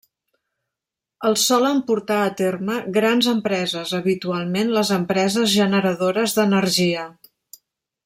El 1.29 1.35
solen 1.41 1.81
portar 1.91 2.17
a 2.23 2.31
terme 2.39 2.79
grans 2.97 3.29
empreses, 3.35 3.93
habitualment 4.01 4.75
les 4.79 4.93
empreses 4.99 5.55
generadores 5.61 6.39
d'energia. 6.41 7.09